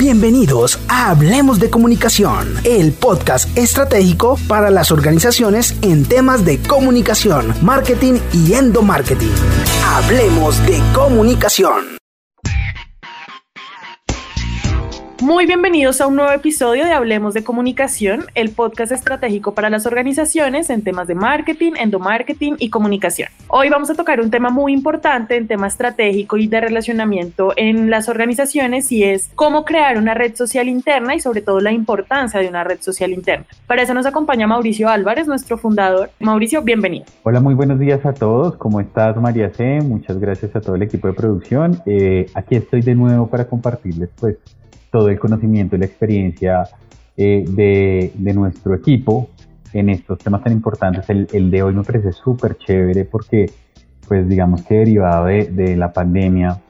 [0.00, 7.54] Bienvenidos a Hablemos de Comunicación, el podcast estratégico para las organizaciones en temas de comunicación,
[7.60, 9.34] marketing y endomarketing.
[9.84, 11.99] Hablemos de Comunicación.
[15.22, 19.84] Muy bienvenidos a un nuevo episodio de Hablemos de Comunicación, el podcast estratégico para las
[19.84, 23.28] organizaciones en temas de marketing, endomarketing y comunicación.
[23.48, 27.90] Hoy vamos a tocar un tema muy importante en tema estratégico y de relacionamiento en
[27.90, 32.40] las organizaciones y es cómo crear una red social interna y sobre todo la importancia
[32.40, 33.44] de una red social interna.
[33.66, 36.08] Para eso nos acompaña Mauricio Álvarez, nuestro fundador.
[36.18, 37.04] Mauricio, bienvenido.
[37.24, 38.56] Hola, muy buenos días a todos.
[38.56, 39.80] ¿Cómo estás, María C?
[39.82, 41.82] Muchas gracias a todo el equipo de producción.
[41.84, 44.38] Eh, aquí estoy de nuevo para compartirles pues
[44.90, 46.64] todo el conocimiento y la experiencia
[47.16, 49.30] eh, de, nuestro equipo
[49.72, 51.08] en estos temas tan importantes.
[51.08, 53.50] El, el de hoy me parece súper chévere porque,
[54.08, 56.60] pues digamos que derivado de, de, la pandemia,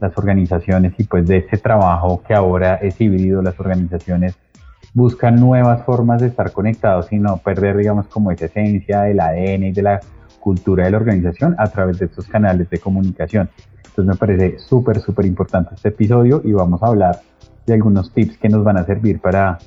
[0.00, 4.36] las organizaciones y pues de ese trabajo que ahora es híbrido, las organizaciones
[4.96, 9.64] buscan nuevas formas de estar conectados y no perder, digamos, como esa esencia del ADN
[9.64, 10.00] y de la
[10.40, 13.50] cultura de la organización a través de estos canales de comunicación.
[13.78, 17.20] Entonces me parece súper, súper importante este episodio y vamos a hablar
[17.66, 19.58] de algunos tips que nos van a servir para,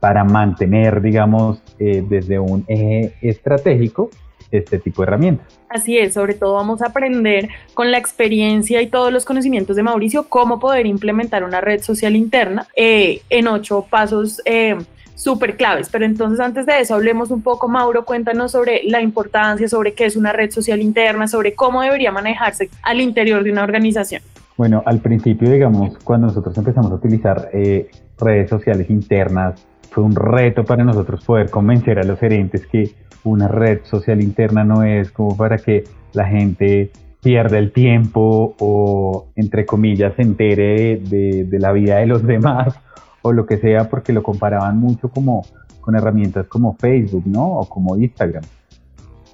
[0.00, 4.10] para mantener, digamos, eh, desde un eje estratégico
[4.50, 5.58] este tipo de herramientas.
[5.68, 9.82] Así es, sobre todo vamos a aprender con la experiencia y todos los conocimientos de
[9.82, 14.76] Mauricio cómo poder implementar una red social interna eh, en ocho pasos eh,
[15.14, 15.88] súper claves.
[15.90, 20.04] Pero entonces antes de eso hablemos un poco, Mauro, cuéntanos sobre la importancia, sobre qué
[20.06, 24.22] es una red social interna, sobre cómo debería manejarse al interior de una organización.
[24.56, 30.14] Bueno, al principio, digamos, cuando nosotros empezamos a utilizar eh, redes sociales internas, fue un
[30.14, 32.92] reto para nosotros poder convencer a los gerentes que
[33.24, 39.26] una red social interna no es como para que la gente pierda el tiempo o,
[39.34, 42.78] entre comillas, se entere de, de, la vida de los demás
[43.22, 45.44] o lo que sea, porque lo comparaban mucho como
[45.80, 47.46] con herramientas como Facebook, ¿no?
[47.46, 48.44] O como Instagram.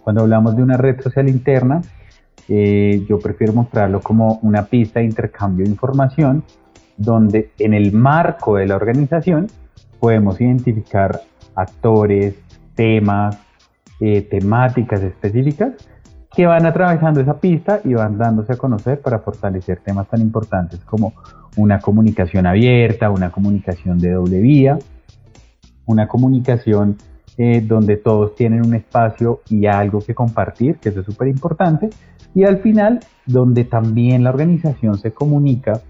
[0.02, 1.82] Cuando hablamos de una red social interna,
[2.52, 6.42] eh, yo prefiero mostrarlo como una pista de intercambio de información
[6.96, 9.46] donde en el marco de la organización
[10.00, 11.20] podemos identificar
[11.54, 12.34] actores,
[12.74, 13.38] temas,
[14.00, 15.74] eh, temáticas específicas
[16.34, 20.80] que van atravesando esa pista y van dándose a conocer para fortalecer temas tan importantes
[20.80, 21.12] como
[21.56, 24.76] una comunicación abierta, una comunicación de doble vía,
[25.86, 26.96] una comunicación
[27.42, 31.88] eh, donde todos tienen un espacio y algo que compartir, que eso es súper importante,
[32.34, 35.80] y al final, donde también la organización se comunica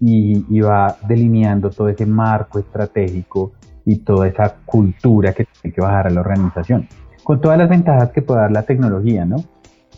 [0.00, 3.52] y, va delineando todo ese marco estratégico
[3.86, 6.88] y toda esa cultura que tiene que bajar a la organización.
[7.22, 9.36] Con todas las ventajas que puede dar la tecnología, ¿no?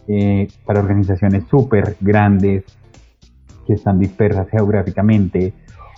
[0.08, 2.64] Eh, para organizaciones súper grandes
[3.66, 5.54] que están dispersas geográficamente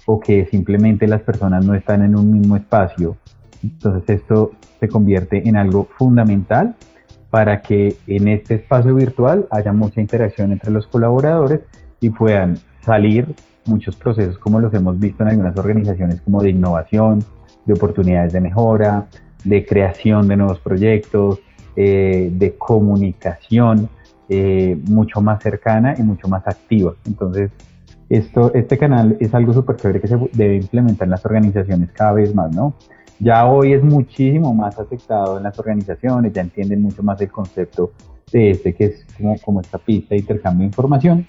[0.06, 3.16] o que simplemente las personas no están en un mismo espacio.
[3.64, 6.74] Entonces esto se convierte en algo fundamental
[7.30, 11.60] para que en este espacio virtual haya mucha interacción entre los colaboradores
[12.00, 13.34] y puedan salir
[13.66, 17.24] muchos procesos como los hemos visto en algunas organizaciones como de innovación,
[17.64, 19.06] de oportunidades de mejora,
[19.42, 21.40] de creación de nuevos proyectos,
[21.76, 23.88] eh, de comunicación
[24.28, 26.94] eh, mucho más cercana y mucho más activa.
[27.06, 27.50] Entonces,
[28.10, 32.12] esto, este canal es algo súper chévere que se debe implementar en las organizaciones cada
[32.12, 32.74] vez más, ¿no?
[33.20, 37.92] Ya hoy es muchísimo más aceptado en las organizaciones, ya entienden mucho más el concepto
[38.32, 41.26] de este que es como, como esta pista de intercambio de información.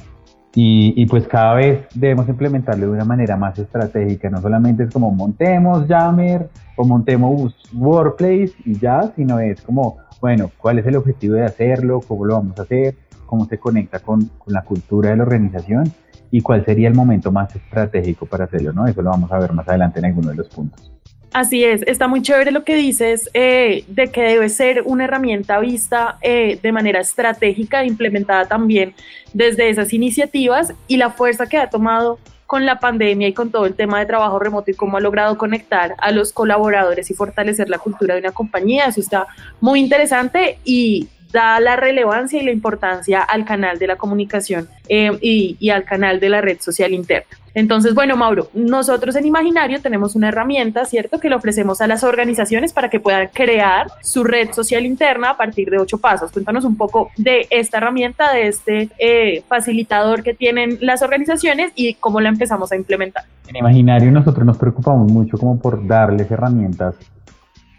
[0.58, 5.12] Y, pues cada vez debemos implementarlo de una manera más estratégica, no solamente es como
[5.12, 11.36] montemos Yammer o montemos Workplace y ya, sino es como, bueno, ¿cuál es el objetivo
[11.36, 12.00] de hacerlo?
[12.08, 12.96] ¿Cómo lo vamos a hacer?
[13.26, 15.92] ¿Cómo se conecta con, con la cultura de la organización?
[16.32, 18.72] ¿Y cuál sería el momento más estratégico para hacerlo?
[18.72, 18.88] ¿no?
[18.88, 20.90] Eso lo vamos a ver más adelante en alguno de los puntos.
[21.36, 25.60] Así es, está muy chévere lo que dices eh, de que debe ser una herramienta
[25.60, 28.94] vista eh, de manera estratégica implementada también
[29.34, 33.66] desde esas iniciativas y la fuerza que ha tomado con la pandemia y con todo
[33.66, 37.68] el tema de trabajo remoto y cómo ha logrado conectar a los colaboradores y fortalecer
[37.70, 38.86] la cultura de una compañía.
[38.86, 39.28] Eso está
[39.60, 45.12] muy interesante y da la relevancia y la importancia al canal de la comunicación eh,
[45.20, 47.28] y al canal de la red social interna.
[47.56, 52.04] Entonces, bueno, Mauro, nosotros en Imaginario tenemos una herramienta, ¿cierto?, que le ofrecemos a las
[52.04, 56.34] organizaciones para que puedan crear su red social interna a partir de ocho pasos.
[56.34, 61.94] Cuéntanos un poco de esta herramienta, de este eh, facilitador que tienen las organizaciones y
[61.94, 63.24] cómo la empezamos a implementar.
[63.48, 66.96] En Imaginario nosotros nos preocupamos mucho como por darles herramientas,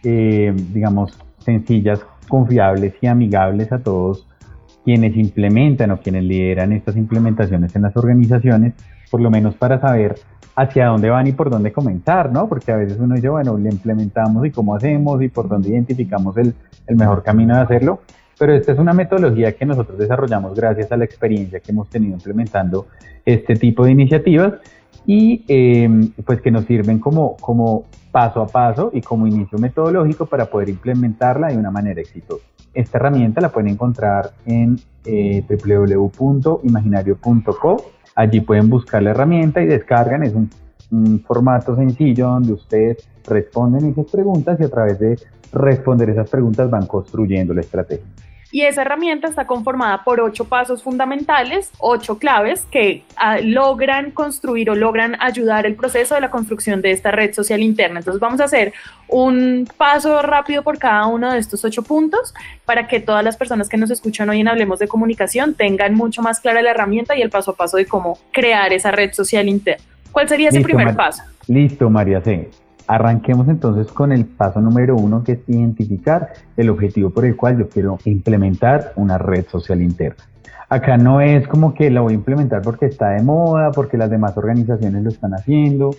[0.03, 4.27] eh, digamos, sencillas, confiables y amigables a todos
[4.87, 8.73] quienes implementan o quienes lideran estas implementaciones en las organizaciones
[9.11, 10.17] por lo menos para saber
[10.57, 12.49] hacia dónde van y por dónde comenzar, ¿no?
[12.49, 16.37] Porque a veces uno dice, bueno, le implementamos y cómo hacemos y por dónde identificamos
[16.39, 16.55] el,
[16.89, 18.01] mejor camino de hacerlo.
[18.39, 22.15] Pero esta es una metodología que nosotros desarrollamos gracias a la experiencia que hemos tenido
[22.15, 22.87] implementando
[23.25, 24.55] este tipo de iniciativas
[25.07, 25.89] y eh,
[26.25, 30.71] pues que nos sirven como, como paso a paso y como inicio metodológico para poder
[30.71, 32.45] implementarla de una manera exitosa.
[32.73, 37.77] Esta herramienta la pueden encontrar en eh, www.imaginario.co.
[38.17, 40.23] Allí pueden buscar la herramienta y descargan.
[40.25, 40.51] Es un,
[41.27, 45.19] formato sencillo donde ustedes responden esas preguntas y a través de
[45.53, 48.07] responder esas preguntas van construyendo la estrategia.
[48.57, 54.71] Y esa herramienta está conformada por ocho pasos fundamentales, ocho claves que ah, logran construir
[54.71, 57.99] o logran ayudar el proceso de la construcción de esta red social interna.
[57.99, 58.73] Entonces vamos a hacer
[59.09, 62.33] un paso rápido por cada uno de estos ocho puntos
[62.65, 66.23] para que todas las personas que nos escuchan hoy en Hablemos de Comunicación tengan mucho
[66.23, 69.51] más clara la herramienta y el paso a paso de cómo crear esa red social
[69.51, 69.85] interna.
[70.13, 71.23] ¿Cuál sería ese Listo, primer Mar- paso?
[71.47, 72.49] Listo, María C.
[72.87, 77.59] Arranquemos entonces con el paso número uno, que es identificar el objetivo por el cual
[77.59, 80.23] yo quiero implementar una red social interna.
[80.69, 84.11] Acá no es como que la voy a implementar porque está de moda, porque las
[84.11, 85.91] demás organizaciones lo están haciendo,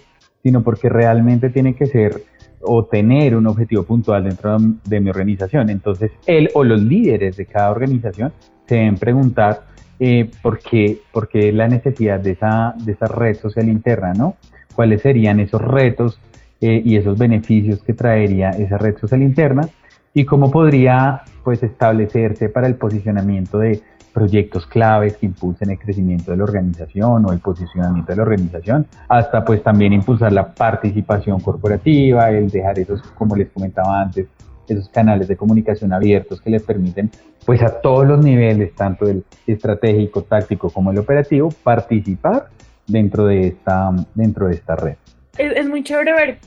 [0.44, 2.24] sino porque realmente tiene que ser
[2.62, 5.70] o tener un objetivo puntual dentro de mi organización.
[5.70, 8.34] Entonces, él o los líderes de cada organización
[8.66, 9.64] se deben preguntar
[10.00, 14.36] eh, por, qué, por qué la necesidad de esa, de esa red social interna, ¿no?
[14.76, 16.20] ¿Cuáles serían esos retos
[16.62, 19.68] eh, y esos beneficios que traería esa red social interna?
[20.14, 23.82] Y cómo podría, pues, establecerse para el posicionamiento de
[24.18, 28.88] proyectos claves que impulsen el crecimiento de la organización o el posicionamiento de la organización,
[29.08, 34.26] hasta pues también impulsar la participación corporativa, el dejar esos, como les comentaba antes,
[34.68, 37.12] esos canales de comunicación abiertos que les permiten
[37.46, 42.50] pues a todos los niveles, tanto el estratégico, táctico como el operativo, participar
[42.88, 44.96] dentro de esta, dentro de esta red.
[45.38, 46.38] Es, es muy chévere ver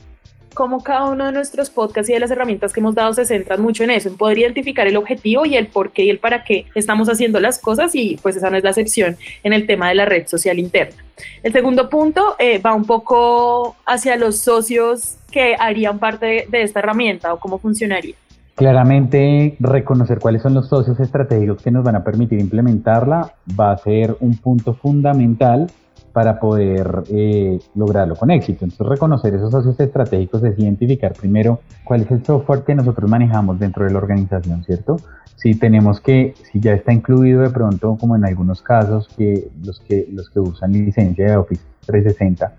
[0.53, 3.61] cómo cada uno de nuestros podcasts y de las herramientas que hemos dado se centran
[3.61, 6.43] mucho en eso, en poder identificar el objetivo y el por qué y el para
[6.43, 9.89] qué estamos haciendo las cosas y pues esa no es la excepción en el tema
[9.89, 11.03] de la red social interna.
[11.43, 16.63] El segundo punto eh, va un poco hacia los socios que harían parte de, de
[16.63, 18.15] esta herramienta o cómo funcionaría.
[18.55, 23.77] Claramente reconocer cuáles son los socios estratégicos que nos van a permitir implementarla va a
[23.77, 25.67] ser un punto fundamental
[26.13, 28.65] para poder eh, lograrlo con éxito.
[28.65, 33.59] Entonces, reconocer esos socios estratégicos es identificar primero cuál es el software que nosotros manejamos
[33.59, 34.97] dentro de la organización, ¿cierto?
[35.35, 39.79] Si tenemos que, si ya está incluido de pronto, como en algunos casos, que los
[39.79, 42.53] que, los que usan licencia de Office 360,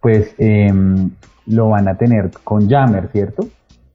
[0.00, 0.72] pues eh,
[1.46, 3.48] lo van a tener con Yammer, ¿cierto?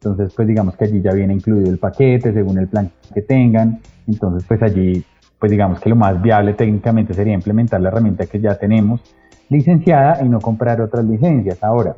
[0.03, 3.79] Entonces, pues digamos que allí ya viene incluido el paquete según el plan que tengan.
[4.07, 5.05] Entonces, pues allí
[5.41, 9.01] pues digamos que lo más viable técnicamente sería implementar la herramienta que ya tenemos
[9.49, 11.63] licenciada y no comprar otras licencias.
[11.63, 11.95] Ahora,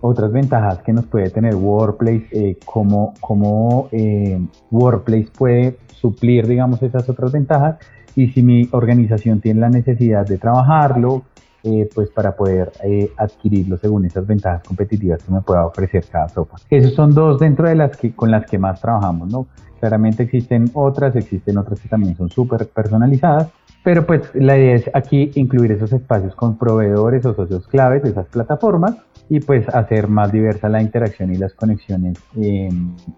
[0.00, 4.40] otras ventajas que nos puede tener Workplace, eh, cómo, cómo eh,
[4.70, 7.78] Workplace puede suplir, digamos, esas otras ventajas
[8.14, 11.24] y si mi organización tiene la necesidad de trabajarlo,
[11.66, 16.28] eh, pues para poder eh, adquirirlo según esas ventajas competitivas que me pueda ofrecer cada
[16.28, 16.60] software.
[16.70, 19.46] Esos son dos dentro de las que con las que más trabajamos, ¿no?
[19.84, 23.50] Claramente existen otras, existen otras que también son súper personalizadas,
[23.82, 28.08] pero pues la idea es aquí incluir esos espacios con proveedores o socios claves de
[28.08, 28.96] esas plataformas
[29.28, 32.70] y pues hacer más diversa la interacción y las conexiones eh,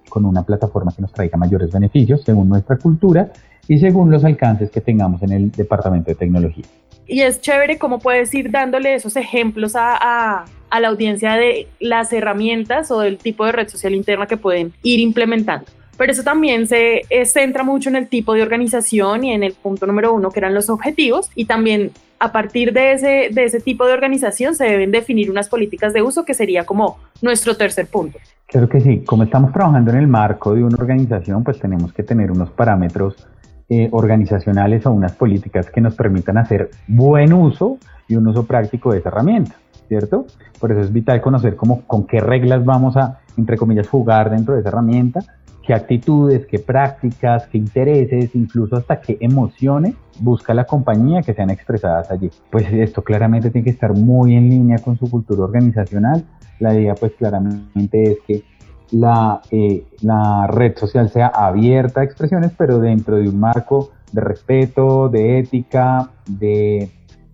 [0.09, 3.31] con una plataforma que nos traiga mayores beneficios según nuestra cultura
[3.69, 6.65] y según los alcances que tengamos en el departamento de tecnología.
[7.07, 11.69] Y es chévere cómo puedes ir dándole esos ejemplos a, a, a la audiencia de
[11.79, 15.67] las herramientas o del tipo de red social interna que pueden ir implementando.
[15.97, 19.55] Pero eso también se eh, centra mucho en el tipo de organización y en el
[19.55, 23.61] punto número uno, que eran los objetivos, y también a partir de ese, de ese
[23.61, 27.87] tipo de organización se deben definir unas políticas de uso, que sería como nuestro tercer
[27.87, 28.19] punto.
[28.47, 32.03] Claro que sí, como estamos trabajando en el marco de una organización, pues tenemos que
[32.03, 33.27] tener unos parámetros
[33.69, 38.93] eh, organizacionales o unas políticas que nos permitan hacer buen uso y un uso práctico
[38.93, 39.57] de esa herramienta,
[39.89, 40.27] ¿cierto?
[40.61, 44.55] Por eso es vital conocer cómo, con qué reglas vamos a, entre comillas, jugar dentro
[44.55, 45.21] de esa herramienta
[45.67, 51.51] qué actitudes, qué prácticas, qué intereses, incluso hasta qué emociones busca la compañía que sean
[51.51, 52.31] expresadas allí.
[52.51, 56.25] Pues esto claramente tiene que estar muy en línea con su cultura organizacional.
[56.61, 58.45] La idea pues claramente es que
[58.93, 64.21] la, eh, la red social sea abierta a expresiones, pero dentro de un marco de
[64.21, 66.89] respeto, de ética, de,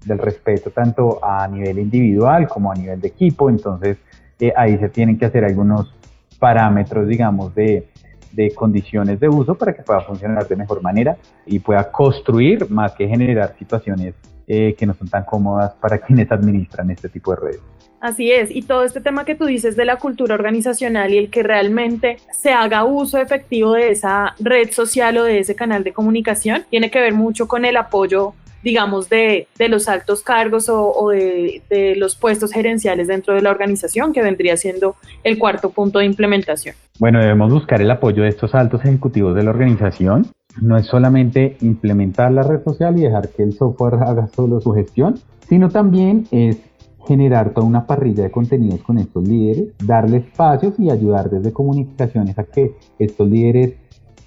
[0.06, 3.50] del respeto tanto a nivel individual como a nivel de equipo.
[3.50, 3.98] Entonces
[4.40, 5.94] eh, ahí se tienen que hacer algunos
[6.38, 7.91] parámetros, digamos, de,
[8.32, 12.92] de condiciones de uso para que pueda funcionar de mejor manera y pueda construir más
[12.92, 14.14] que generar situaciones
[14.46, 17.60] eh, que no son tan cómodas para quienes administran este tipo de redes.
[18.00, 21.30] Así es, y todo este tema que tú dices de la cultura organizacional y el
[21.30, 25.92] que realmente se haga uso efectivo de esa red social o de ese canal de
[25.92, 30.92] comunicación, tiene que ver mucho con el apoyo digamos, de, de los altos cargos o,
[30.92, 35.70] o de, de, los puestos gerenciales dentro de la organización, que vendría siendo el cuarto
[35.70, 36.76] punto de implementación.
[37.02, 40.24] Bueno, debemos buscar el apoyo de estos altos ejecutivos de la organización.
[40.60, 44.70] No es solamente implementar la red social y dejar que el software haga solo su
[44.70, 45.16] gestión,
[45.48, 46.60] sino también es
[47.08, 52.38] generar toda una parrilla de contenidos con estos líderes, darle espacios y ayudar desde comunicaciones
[52.38, 53.74] a que estos líderes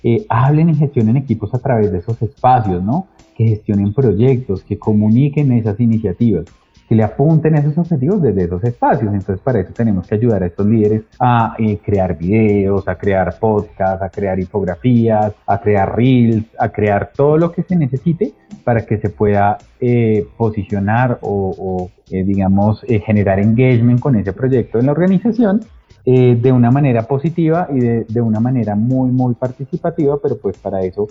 [0.03, 3.07] eh, hablen y gestionen equipos a través de esos espacios, ¿no?
[3.37, 6.43] que gestionen proyectos, que comuniquen esas iniciativas,
[6.87, 9.13] que le apunten esos objetivos desde esos espacios.
[9.13, 13.37] Entonces, para eso tenemos que ayudar a estos líderes a eh, crear videos, a crear
[13.39, 18.85] podcasts, a crear infografías, a crear reels, a crear todo lo que se necesite para
[18.85, 24.91] que se pueda eh, posicionar o, eh, digamos, generar engagement con ese proyecto en la
[24.91, 25.61] organización
[26.05, 30.81] de una manera positiva y de, de, una manera muy, muy participativa, pero pues para
[30.81, 31.07] eso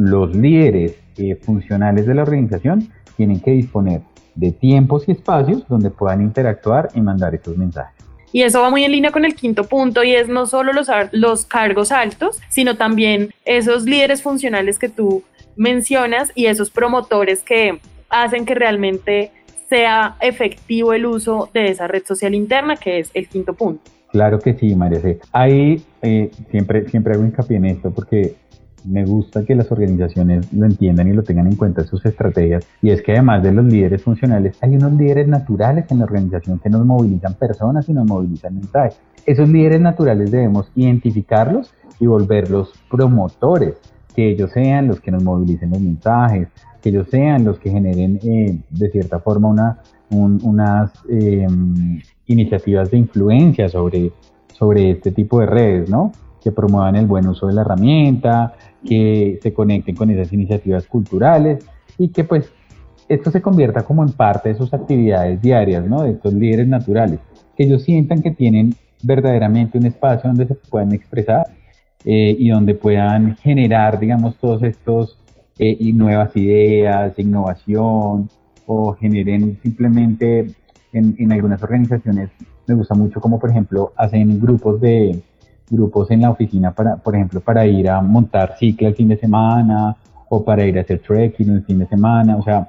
[0.00, 4.00] los líderes eh, funcionales de la organización tienen que disponer
[4.40, 7.94] de tiempos y espacios donde puedan interactuar y mandar estos mensajes.
[8.32, 10.88] Y eso va muy en línea con el quinto punto y es no solo los,
[11.12, 15.22] los cargos altos, sino también esos líderes funcionales que tú
[15.56, 19.32] mencionas y esos promotores que hacen que realmente
[19.68, 23.82] sea efectivo el uso de esa red social interna, que es el quinto punto.
[24.10, 25.20] Claro que sí, María C.
[25.32, 28.34] Ahí eh, siempre, siempre hago hincapié en esto porque
[28.84, 32.66] me gusta que las organizaciones lo entiendan y lo tengan en cuenta en sus estrategias.
[32.82, 36.58] Y es que además de los líderes funcionales, hay unos líderes naturales en la organización
[36.58, 39.00] que nos movilizan personas y nos movilizan mensajes.
[39.26, 43.74] Esos líderes naturales debemos identificarlos y volverlos promotores,
[44.14, 46.48] que ellos sean los que nos movilicen los mensajes,
[46.82, 49.78] que ellos sean los que generen eh, de cierta forma una,
[50.10, 54.12] unas em, iniciativas de influencia sobre,
[54.52, 56.12] sobre este tipo de redes, ¿no?
[56.42, 58.54] Que promuevan el buen uso de la herramienta,
[58.84, 61.64] que se conecten con esas iniciativas culturales
[61.98, 62.50] y que pues
[63.08, 66.02] esto se convierta como en parte de sus actividades diarias, ¿no?
[66.02, 67.18] De estos líderes naturales,
[67.56, 71.46] que ellos sientan que tienen verdaderamente un espacio donde se puedan expresar
[72.04, 75.18] eh, y donde puedan generar, digamos, todos estos
[75.58, 78.28] eh, y nuevas ideas, innovación,
[78.66, 80.46] o generen simplemente
[80.92, 82.30] en, en algunas organizaciones,
[82.68, 85.20] me gusta mucho como por ejemplo hacen grupos de,
[85.70, 89.16] grupos en la oficina, para, por ejemplo, para ir a montar cicla el fin de
[89.16, 89.96] semana
[90.28, 92.36] o para ir a hacer trekking el fin de semana.
[92.36, 92.68] O sea,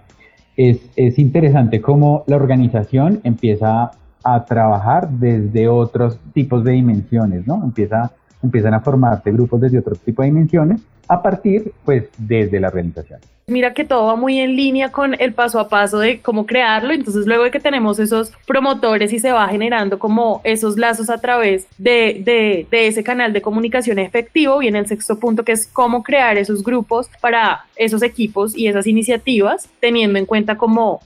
[0.56, 3.92] es, es interesante cómo la organización empieza
[4.24, 7.64] a trabajar desde otros tipos de dimensiones, ¿no?
[7.64, 8.12] Empieza,
[8.44, 13.20] empiezan a formarse grupos desde otro tipo de dimensiones a partir, pues, desde la organización.
[13.48, 16.94] Mira que todo va muy en línea con el paso a paso de cómo crearlo,
[16.94, 21.18] entonces luego de que tenemos esos promotores y se va generando como esos lazos a
[21.20, 25.68] través de, de, de ese canal de comunicación efectivo, viene el sexto punto que es
[25.68, 31.02] cómo crear esos grupos para esos equipos y esas iniciativas, teniendo en cuenta como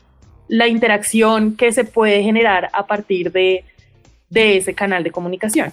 [0.47, 3.63] la interacción que se puede generar a partir de,
[4.29, 5.71] de ese canal de comunicación.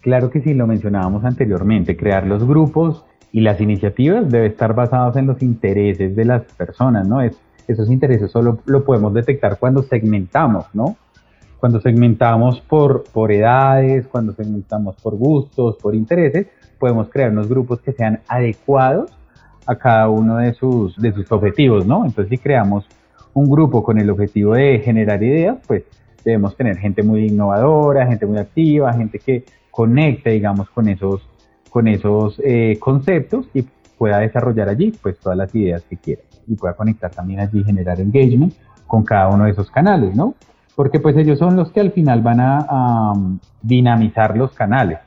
[0.00, 5.16] Claro que sí, lo mencionábamos anteriormente, crear los grupos y las iniciativas deben estar basadas
[5.16, 7.20] en los intereses de las personas, ¿no?
[7.20, 7.36] Es,
[7.66, 10.96] esos intereses solo lo podemos detectar cuando segmentamos, ¿no?
[11.58, 16.46] Cuando segmentamos por, por edades, cuando segmentamos por gustos, por intereses,
[16.78, 19.10] podemos crear unos grupos que sean adecuados
[19.66, 22.04] a cada uno de sus, de sus objetivos, ¿no?
[22.04, 22.86] Entonces, si creamos
[23.32, 25.82] un grupo con el objetivo de generar ideas, pues
[26.24, 31.33] debemos tener gente muy innovadora, gente muy activa, gente que conecte, digamos, con esos
[31.74, 33.64] con esos eh, conceptos y
[33.98, 38.00] pueda desarrollar allí pues todas las ideas que quiera y pueda conectar también allí generar
[38.00, 38.54] engagement
[38.86, 40.36] con cada uno de esos canales, ¿no?
[40.76, 43.12] Porque pues ellos son los que al final van a,
[43.60, 45.00] dinamizar los canales,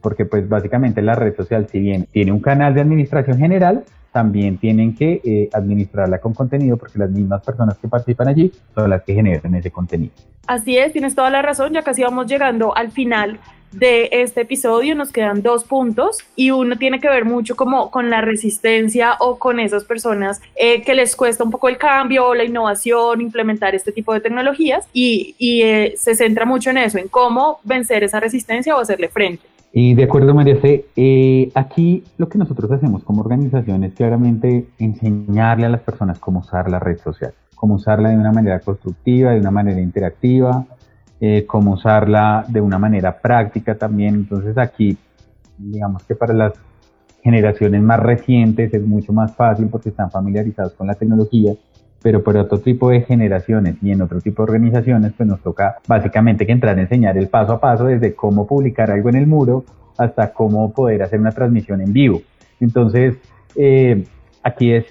[0.00, 3.82] porque pues básicamente la red social si bien tiene un canal de administración general,
[4.12, 8.90] también tienen que eh, administrarla con contenido porque las mismas personas que participan allí son
[8.90, 10.12] las que generan ese contenido.
[10.46, 13.40] Así es, tienes toda la razón, ya casi vamos llegando al final
[13.72, 18.10] de este episodio nos quedan dos puntos y uno tiene que ver mucho como con
[18.10, 22.44] la resistencia o con esas personas eh, que les cuesta un poco el cambio la
[22.44, 27.08] innovación, implementar este tipo de tecnologías y, y eh, se centra mucho en eso, en
[27.08, 29.42] cómo vencer esa resistencia o hacerle frente.
[29.72, 34.66] Y de acuerdo, María C., eh, aquí lo que nosotros hacemos como organización es claramente
[34.78, 39.30] enseñarle a las personas cómo usar la red social, cómo usarla de una manera constructiva,
[39.30, 40.66] de una manera interactiva,
[41.20, 44.14] eh, cómo usarla de una manera práctica también.
[44.14, 44.96] Entonces aquí,
[45.58, 46.54] digamos que para las
[47.22, 51.52] generaciones más recientes es mucho más fácil porque están familiarizados con la tecnología
[52.02, 55.76] pero por otro tipo de generaciones y en otro tipo de organizaciones, pues nos toca
[55.86, 59.26] básicamente que entrar a enseñar el paso a paso desde cómo publicar algo en el
[59.26, 59.64] muro
[59.98, 62.22] hasta cómo poder hacer una transmisión en vivo.
[62.58, 63.16] Entonces,
[63.54, 64.04] eh,
[64.42, 64.86] aquí es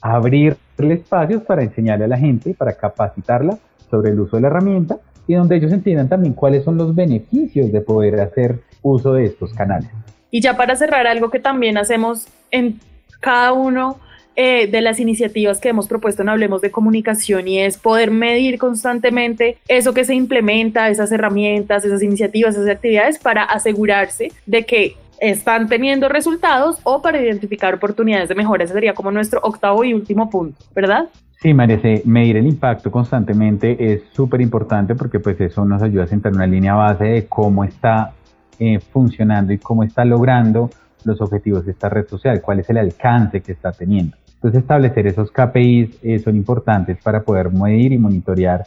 [0.00, 3.58] abrirle espacios para enseñarle a la gente, para capacitarla
[3.90, 7.72] sobre el uso de la herramienta y donde ellos entiendan también cuáles son los beneficios
[7.72, 9.90] de poder hacer uso de estos canales.
[10.30, 12.80] Y ya para cerrar, algo que también hacemos en
[13.20, 13.98] cada uno
[14.36, 18.58] eh, de las iniciativas que hemos propuesto en Hablemos de Comunicación y es poder medir
[18.58, 24.96] constantemente eso que se implementa, esas herramientas, esas iniciativas, esas actividades para asegurarse de que
[25.20, 28.64] están teniendo resultados o para identificar oportunidades de mejora.
[28.64, 31.08] Ese sería como nuestro octavo y último punto, ¿verdad?
[31.40, 36.06] Sí, merece medir el impacto constantemente es súper importante porque pues eso nos ayuda a
[36.06, 38.12] sentar una línea base de cómo está
[38.58, 40.70] eh, funcionando y cómo está logrando
[41.04, 44.16] los objetivos de esta red social, cuál es el alcance que está teniendo.
[44.36, 48.64] Entonces establecer esos KPIs eh, son importantes para poder medir y monitorear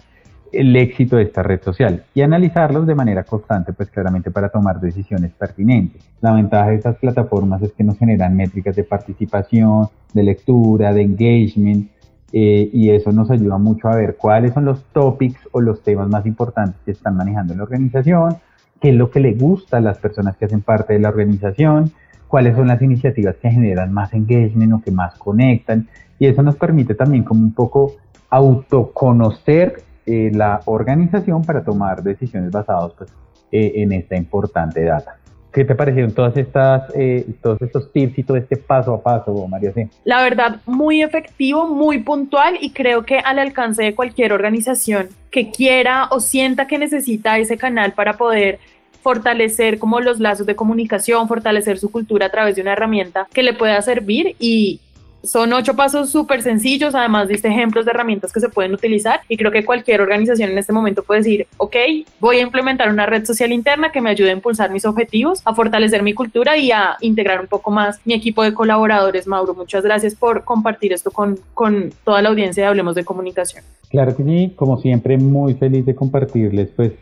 [0.51, 4.79] el éxito de esta red social y analizarlos de manera constante, pues claramente para tomar
[4.79, 6.03] decisiones pertinentes.
[6.21, 11.01] La ventaja de estas plataformas es que nos generan métricas de participación, de lectura, de
[11.01, 11.89] engagement,
[12.33, 16.09] eh, y eso nos ayuda mucho a ver cuáles son los topics o los temas
[16.09, 18.37] más importantes que están manejando en la organización,
[18.81, 21.91] qué es lo que le gusta a las personas que hacen parte de la organización,
[22.27, 25.87] cuáles son las iniciativas que generan más engagement o que más conectan.
[26.19, 27.93] Y eso nos permite también como un poco
[28.29, 33.09] autoconocer eh, la organización para tomar decisiones basadas pues,
[33.51, 35.17] eh, en esta importante data.
[35.57, 39.47] ¿Qué te parecieron todas estas, eh, todos estos tips y todo este paso a paso,
[39.47, 39.89] María C?
[40.03, 45.49] La verdad, muy efectivo, muy puntual y creo que al alcance de cualquier organización que
[45.49, 48.59] quiera o sienta que necesita ese canal para poder
[49.01, 53.41] fortalecer como los lazos de comunicación, fortalecer su cultura a través de una herramienta que
[53.41, 54.79] le pueda servir y
[55.27, 59.19] son ocho pasos súper sencillos, además de este ejemplos de herramientas que se pueden utilizar
[59.27, 61.75] y creo que cualquier organización en este momento puede decir, ok,
[62.19, 65.53] voy a implementar una red social interna que me ayude a impulsar mis objetivos, a
[65.53, 69.27] fortalecer mi cultura y a integrar un poco más mi equipo de colaboradores.
[69.27, 73.63] Mauro, muchas gracias por compartir esto con, con toda la audiencia de Hablemos de Comunicación.
[73.89, 76.93] Claro que sí, como siempre, muy feliz de compartirles pues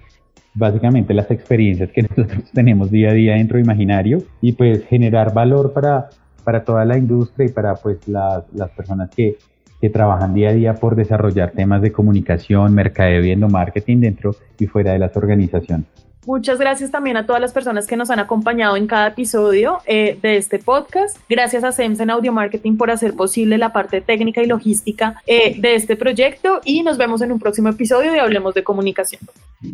[0.55, 5.33] básicamente las experiencias que nosotros tenemos día a día dentro de Imaginario y pues generar
[5.33, 6.09] valor para,
[6.45, 9.38] para toda la industria y para pues las, las personas que,
[9.81, 14.67] que trabajan día a día por desarrollar temas de comunicación, mercadeo y marketing dentro y
[14.67, 15.88] fuera de las organizaciones.
[16.25, 20.17] Muchas gracias también a todas las personas que nos han acompañado en cada episodio eh,
[20.21, 21.17] de este podcast.
[21.29, 25.60] Gracias a SEMS en Audio Marketing por hacer posible la parte técnica y logística eh,
[25.60, 29.21] de este proyecto y nos vemos en un próximo episodio de Hablemos de Comunicación.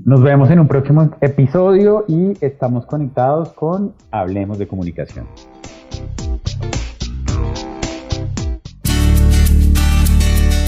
[0.06, 5.28] Nos vemos en un próximo episodio y estamos conectados con Hablemos de Comunicación.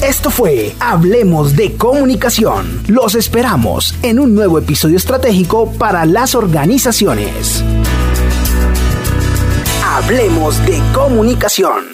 [0.03, 2.83] Esto fue Hablemos de Comunicación.
[2.87, 7.63] Los esperamos en un nuevo episodio estratégico para las organizaciones.
[9.81, 11.93] Hablemos de Comunicación.